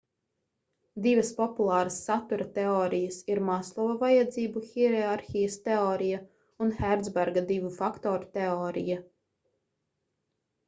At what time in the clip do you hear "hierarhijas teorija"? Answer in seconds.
4.69-6.21